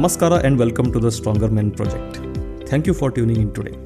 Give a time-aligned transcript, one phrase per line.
[0.00, 2.20] Namaskara and welcome to the Stronger Men Project.
[2.66, 3.76] Thank you for tuning in today.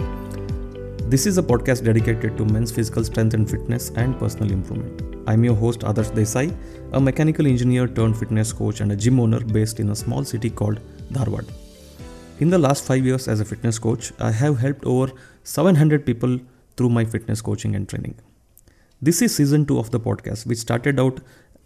[1.09, 5.25] This is a podcast dedicated to men's physical strength and fitness and personal improvement.
[5.27, 6.57] I'm your host Adarsh Desai,
[6.93, 10.51] a mechanical engineer turned fitness coach and a gym owner based in a small city
[10.51, 10.79] called
[11.11, 11.49] Dharwad.
[12.39, 15.11] In the last 5 years as a fitness coach, I have helped over
[15.43, 16.39] 700 people
[16.77, 18.15] through my fitness coaching and training.
[19.03, 21.19] This is season 2 of the podcast which started out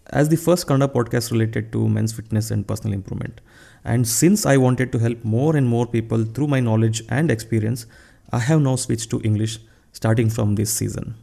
[0.09, 3.41] as the first Kannada podcast related to men's fitness and personal improvement.
[3.83, 7.85] And since I wanted to help more and more people through my knowledge and experience,
[8.31, 9.59] I have now switched to English
[9.91, 11.15] starting from this season.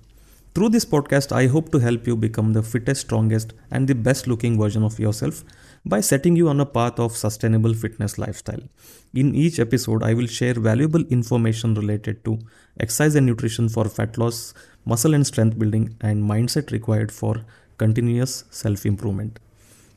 [0.55, 4.27] Through this podcast, I hope to help you become the fittest, strongest, and the best
[4.27, 5.45] looking version of yourself
[5.85, 8.63] by setting you on a path of sustainable fitness lifestyle.
[9.13, 12.39] In each episode, I will share valuable information related to
[12.81, 14.55] exercise and nutrition for fat loss,
[14.87, 17.45] muscle and strength building, and mindset required for
[17.79, 19.39] continuous self improvement.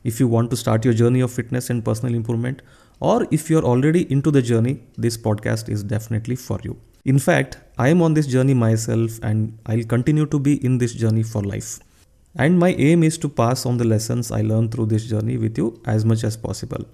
[0.04, 2.62] If you want to start your journey of fitness and personal improvement,
[3.00, 6.78] or if you're already into the journey, this podcast is definitely for you.
[7.04, 10.92] In fact, I am on this journey myself and I'll continue to be in this
[10.94, 11.78] journey for life.
[12.36, 15.56] And my aim is to pass on the lessons I learned through this journey with
[15.58, 16.84] you as much as possible.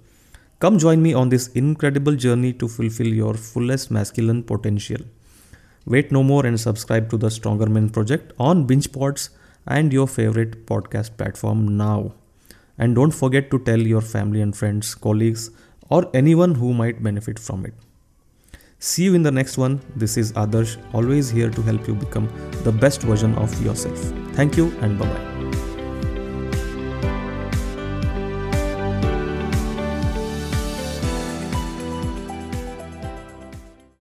[0.59, 5.01] Come join me on this incredible journey to fulfill your fullest masculine potential.
[5.85, 9.29] Wait no more and subscribe to the Stronger Men Project on BingePods
[9.67, 12.13] and your favorite podcast platform now.
[12.77, 15.49] And don't forget to tell your family and friends, colleagues,
[15.89, 17.73] or anyone who might benefit from it.
[18.79, 19.81] See you in the next one.
[19.95, 22.29] This is Adarsh, always here to help you become
[22.63, 23.97] the best version of yourself.
[24.33, 25.36] Thank you and bye bye.